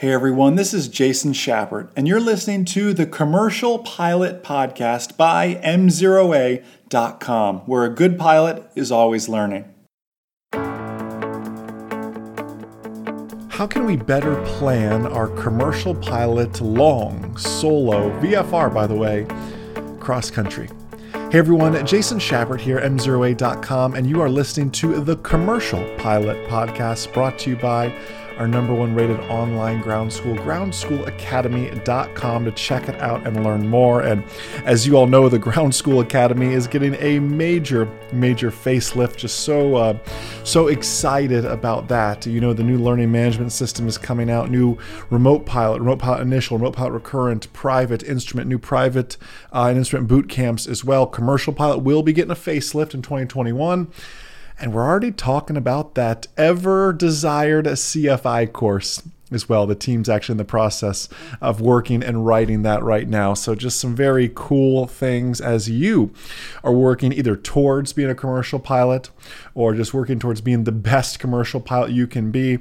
[0.00, 5.60] Hey everyone, this is Jason Schappert, and you're listening to the Commercial Pilot Podcast by
[5.62, 9.66] MzeroA.com, where a good pilot is always learning.
[13.50, 19.26] How can we better plan our commercial pilot long, solo, VFR by the way,
[20.00, 20.70] cross country?
[21.30, 27.12] Hey everyone, Jason Schappert here, MzeroA.com, and you are listening to the Commercial Pilot Podcast
[27.12, 27.94] brought to you by
[28.38, 34.02] our number one rated online ground school, groundschoolacademy.com, to check it out and learn more.
[34.02, 34.24] And
[34.64, 39.16] as you all know, the Ground School Academy is getting a major, major facelift.
[39.16, 39.98] Just so, uh,
[40.44, 42.26] so excited about that.
[42.26, 44.78] You know, the new learning management system is coming out, new
[45.10, 49.16] remote pilot, remote pilot initial, remote pilot recurrent, private instrument, new private
[49.52, 51.06] uh, and instrument boot camps as well.
[51.06, 53.88] Commercial pilot will be getting a facelift in 2021.
[54.60, 59.02] And we're already talking about that ever desired CFI course
[59.32, 59.66] as well.
[59.66, 61.08] The team's actually in the process
[61.40, 63.32] of working and writing that right now.
[63.32, 66.12] So, just some very cool things as you
[66.62, 69.08] are working either towards being a commercial pilot
[69.54, 72.58] or just working towards being the best commercial pilot you can be.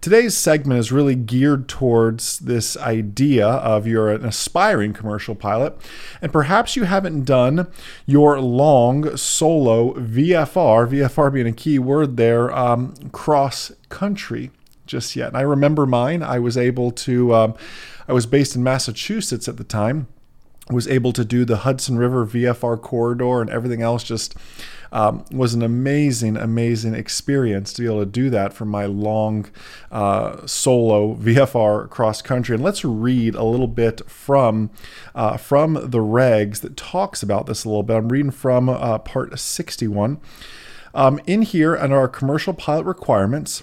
[0.00, 5.76] Today's segment is really geared towards this idea of you're an aspiring commercial pilot,
[6.22, 7.66] and perhaps you haven't done
[8.06, 14.50] your long solo VFR, VFR being a key word there, um, cross country
[14.86, 15.28] just yet.
[15.28, 16.22] And I remember mine.
[16.22, 17.54] I was able to, um,
[18.08, 20.06] I was based in Massachusetts at the time
[20.70, 24.34] was able to do the Hudson River VFR corridor and everything else just
[24.92, 29.46] um, was an amazing, amazing experience to be able to do that for my long
[29.90, 32.54] uh, solo VFR cross country.
[32.54, 34.70] And let's read a little bit from
[35.14, 37.96] uh, from the regs that talks about this a little bit.
[37.96, 40.20] I'm reading from uh, part 61.
[40.92, 43.62] Um, in here, under our commercial pilot requirements,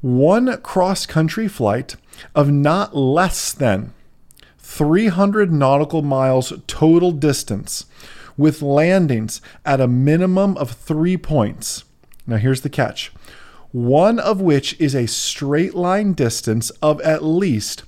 [0.00, 1.96] one cross country flight
[2.34, 3.93] of not less than
[4.64, 7.84] 300 nautical miles total distance
[8.36, 11.84] with landings at a minimum of three points.
[12.26, 13.12] Now, here's the catch
[13.70, 17.82] one of which is a straight line distance of at least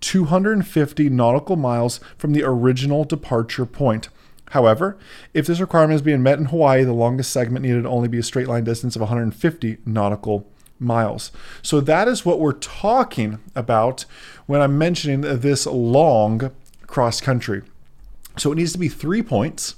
[0.00, 4.08] 250 nautical miles from the original departure point.
[4.50, 4.98] However,
[5.32, 8.22] if this requirement is being met in Hawaii, the longest segment needed only be a
[8.22, 11.32] straight line distance of 150 nautical miles.
[11.62, 14.04] So that is what we're talking about
[14.46, 16.50] when I'm mentioning this long
[16.86, 17.62] cross country.
[18.36, 19.76] So it needs to be three points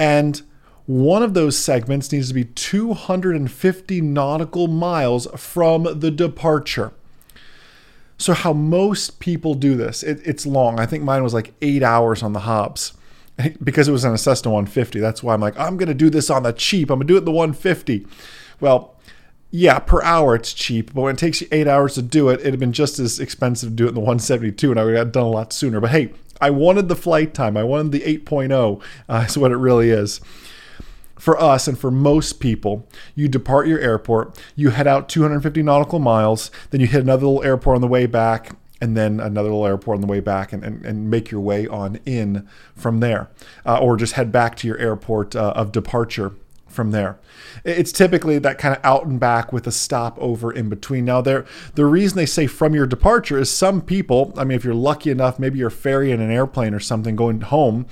[0.00, 0.42] and
[0.86, 6.92] one of those segments needs to be 250 nautical miles from the departure.
[8.18, 10.80] So, how most people do this, it, it's long.
[10.80, 12.94] I think mine was like eight hours on the Hobbs
[13.62, 14.98] because it was an Cessna 150.
[14.98, 16.90] That's why I'm like, I'm going to do this on the cheap.
[16.90, 18.06] I'm going to do it in the 150.
[18.58, 18.96] Well,
[19.50, 22.40] yeah, per hour it's cheap, but when it takes you eight hours to do it,
[22.40, 24.94] it'd have been just as expensive to do it in the 172, and I would
[24.94, 25.80] have done a lot sooner.
[25.80, 27.56] But hey, I wanted the flight time.
[27.56, 28.80] I wanted the 8.0.
[29.08, 30.20] Uh, is what it really is.
[31.18, 35.98] For us and for most people, you depart your airport, you head out 250 nautical
[35.98, 39.66] miles, then you hit another little airport on the way back, and then another little
[39.66, 43.28] airport on the way back and, and, and make your way on in from there.
[43.66, 46.32] Uh, or just head back to your airport uh, of departure
[46.70, 47.18] from there.
[47.64, 51.04] It's typically that kind of out and back with a stopover in between.
[51.04, 51.44] Now, there
[51.74, 55.10] the reason they say from your departure is some people, I mean, if you're lucky
[55.10, 57.86] enough, maybe you're ferrying an airplane or something going home,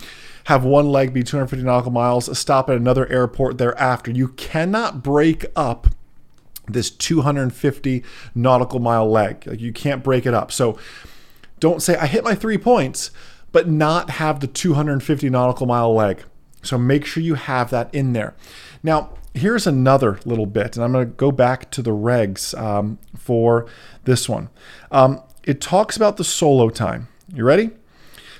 [0.45, 4.11] have one leg be 250 nautical miles, a stop at another airport thereafter.
[4.11, 5.89] You cannot break up
[6.67, 8.03] this 250
[8.35, 9.47] nautical mile leg.
[9.47, 10.53] Like you can't break it up.
[10.53, 10.79] So
[11.61, 13.11] don't say I hit my three points,
[13.53, 16.25] but not have the 250 nautical mile leg.
[16.63, 18.35] So make sure you have that in there.
[18.83, 22.99] Now, here's another little bit, and I'm going to go back to the regs um,
[23.17, 23.67] for
[24.05, 24.49] this one.
[24.91, 27.09] Um, it talks about the solo time.
[27.33, 27.71] You ready?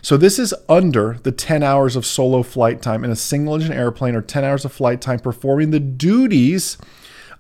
[0.03, 3.73] So this is under the 10 hours of solo flight time in a single engine
[3.73, 6.79] airplane or 10 hours of flight time performing the duties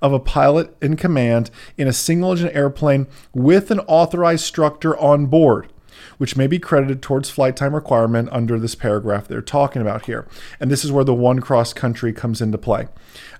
[0.02, 5.26] of a pilot in command in a single engine airplane with an authorized instructor on
[5.26, 5.72] board
[6.18, 10.26] which may be credited towards flight time requirement under this paragraph they're talking about here.
[10.60, 12.88] And this is where the one cross country comes into play.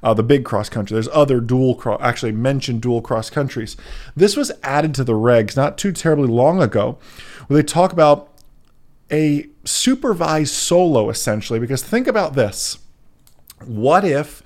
[0.03, 0.95] Uh, the big cross country.
[0.95, 3.77] There's other dual cross, actually mentioned dual cross countries.
[4.17, 6.99] This was added to the regs not too terribly long ago,
[7.47, 8.33] where they talk about
[9.11, 11.59] a supervised solo essentially.
[11.59, 12.79] Because think about this
[13.65, 14.43] what if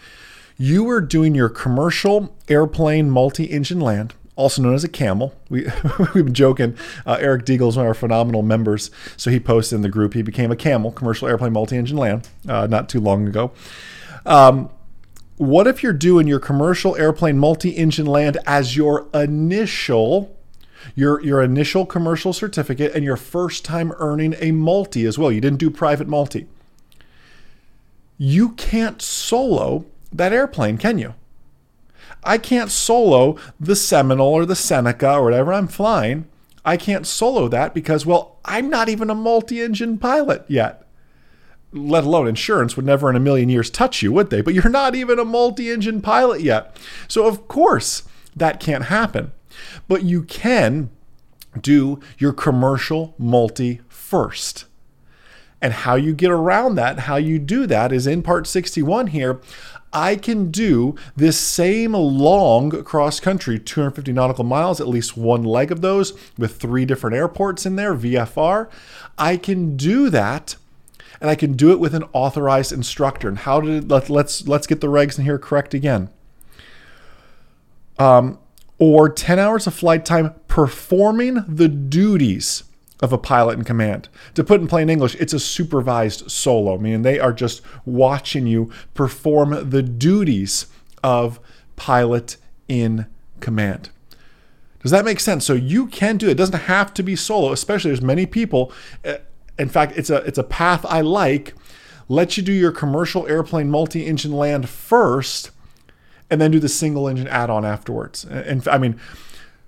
[0.56, 4.14] you were doing your commercial airplane multi engine land?
[4.36, 5.34] Also known as a camel.
[5.48, 5.66] We,
[6.14, 6.76] we've been joking.
[7.04, 8.90] Uh, Eric Deagle is one of our phenomenal members.
[9.16, 12.28] So he posted in the group he became a camel, commercial airplane multi engine land,
[12.48, 13.52] uh, not too long ago.
[14.24, 14.70] Um,
[15.36, 20.36] what if you're doing your commercial airplane multi engine land as your initial
[20.94, 25.30] your your initial commercial certificate and your first time earning a multi as well.
[25.30, 26.46] You didn't do private multi.
[28.18, 31.14] You can't solo that airplane, can you?
[32.24, 36.26] I can't solo the Seminole or the Seneca or whatever I'm flying.
[36.64, 40.86] I can't solo that because, well, I'm not even a multi engine pilot yet.
[41.72, 44.42] Let alone insurance would never in a million years touch you, would they?
[44.42, 46.76] But you're not even a multi engine pilot yet.
[47.08, 48.04] So, of course,
[48.36, 49.32] that can't happen.
[49.88, 50.90] But you can
[51.60, 54.66] do your commercial multi first.
[55.60, 59.40] And how you get around that, how you do that is in part 61 here.
[59.92, 65.70] I can do this same long cross country, 250 nautical miles, at least one leg
[65.70, 68.70] of those with three different airports in there, VFR.
[69.18, 70.56] I can do that
[71.20, 73.28] and I can do it with an authorized instructor.
[73.28, 76.10] And how did let, let's let's get the regs in here correct again.
[77.98, 78.38] Um,
[78.78, 82.64] or 10 hours of flight time performing the duties
[83.02, 84.08] of a pilot in command.
[84.34, 88.70] To put in plain English, it's a supervised solo, meaning they are just watching you
[88.94, 90.66] perform the duties
[91.02, 91.40] of
[91.74, 92.36] pilot
[92.68, 93.06] in
[93.40, 93.90] command.
[94.80, 95.44] Does that make sense?
[95.44, 96.32] So you can do it.
[96.32, 98.72] It doesn't have to be solo, especially there's many people.
[99.04, 99.18] Eh,
[99.58, 101.54] in fact, it's a it's a path I like.
[102.08, 105.50] Let you do your commercial airplane multi-engine land first,
[106.30, 108.24] and then do the single engine add-on afterwards.
[108.24, 108.98] And I mean,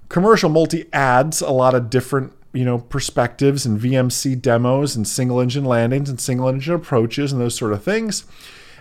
[0.08, 5.40] commercial multi adds a lot of different you know perspectives and VMC demos and single
[5.40, 8.24] engine landings and single engine approaches and those sort of things.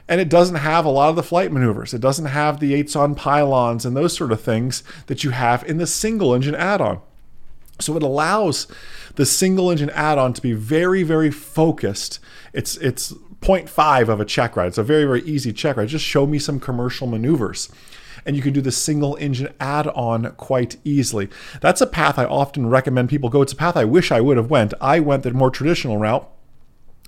[0.07, 1.93] And it doesn't have a lot of the flight maneuvers.
[1.93, 5.63] It doesn't have the eights on pylons and those sort of things that you have
[5.63, 6.99] in the single engine add-on.
[7.79, 8.67] So it allows
[9.15, 12.19] the single engine add-on to be very, very focused.
[12.51, 14.67] It's it's 0.5 of a check ride.
[14.67, 15.87] It's a very, very easy check ride.
[15.87, 17.69] Just show me some commercial maneuvers
[18.25, 21.29] and you can do the single engine add on quite easily.
[21.61, 23.41] That's a path I often recommend people go.
[23.41, 24.73] It's a path I wish I would have went.
[24.81, 26.29] I went the more traditional route.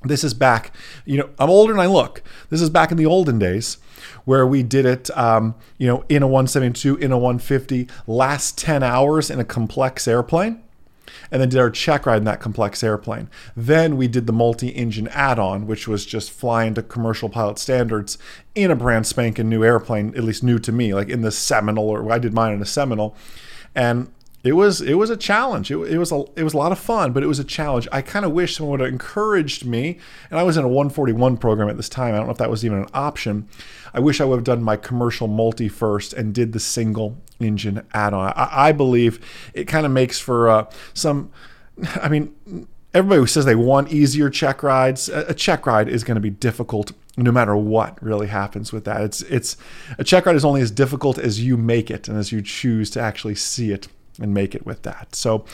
[0.03, 0.71] This is back,
[1.05, 2.21] you know, I'm older than I look.
[2.49, 3.77] This is back in the olden days
[4.23, 8.83] where we did it, um, you know, in a 172, in a 150, last 10
[8.83, 10.61] hours in a complex airplane
[11.31, 13.29] and then did our check ride in that complex airplane.
[13.55, 17.59] Then we did the multi engine add on, which was just flying to commercial pilot
[17.59, 18.17] standards
[18.53, 21.89] in a brand spanking new airplane, at least new to me, like in the Seminole,
[21.89, 23.15] or I did mine in a Seminole.
[23.73, 24.11] And
[24.45, 25.71] it was it was a challenge.
[25.71, 27.87] It, it, was a it was a lot of fun, but it was a challenge.
[27.91, 29.97] I kind of wish someone would have encouraged me.
[30.29, 32.13] And I was in a 141 program at this time.
[32.13, 33.49] I don't know if that was even an option.
[33.91, 37.87] I wish I would have done my commercial multi first and did the single engine
[37.95, 38.33] add-on.
[38.35, 39.19] I, I believe
[39.55, 41.31] it kind of makes for uh, some.
[41.95, 46.15] I mean, everybody who says they want easier check rides, a, check ride is going
[46.15, 49.01] to be difficult no matter what really happens with that.
[49.01, 49.57] It's it's
[49.97, 52.91] a check ride is only as difficult as you make it and as you choose
[52.91, 53.87] to actually see it
[54.19, 55.15] and make it with that.
[55.15, 55.45] So,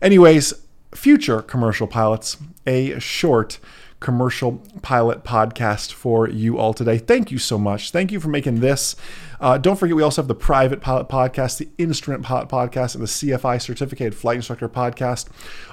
[0.00, 0.54] anyways,
[0.94, 2.36] future commercial pilots,
[2.66, 3.58] a short
[3.98, 6.98] commercial pilot podcast for you all today.
[6.98, 7.90] Thank you so much.
[7.90, 8.94] Thank you for making this.
[9.40, 13.02] Uh, don't forget, we also have the private pilot podcast, the instrument pilot podcast, and
[13.02, 15.28] the CFI certificated flight instructor podcast.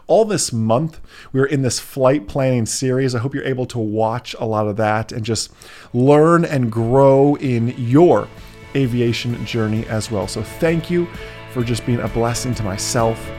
[0.07, 0.99] All this month,
[1.31, 3.13] we're in this flight planning series.
[3.13, 5.51] I hope you're able to watch a lot of that and just
[5.93, 8.27] learn and grow in your
[8.75, 10.27] aviation journey as well.
[10.27, 11.07] So, thank you
[11.53, 13.31] for just being a blessing to myself,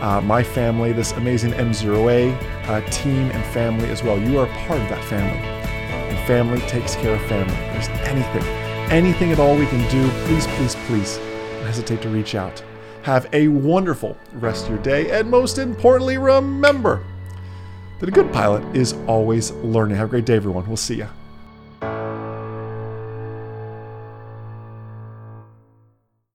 [0.00, 2.36] uh, my family, this amazing MzeroA
[2.68, 4.20] uh, team and family as well.
[4.20, 5.38] You are part of that family.
[5.38, 7.54] And family takes care of family.
[7.54, 8.42] If there's anything,
[8.90, 12.62] anything at all we can do, please, please, please don't hesitate to reach out.
[13.02, 15.10] Have a wonderful rest of your day.
[15.18, 17.04] And most importantly, remember
[18.00, 19.96] that a good pilot is always learning.
[19.96, 20.66] Have a great day, everyone.
[20.66, 21.08] We'll see you.